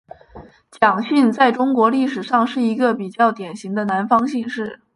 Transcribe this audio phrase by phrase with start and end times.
[0.71, 4.81] 蒋姓在中国历史上是一个比较典型的南方姓氏。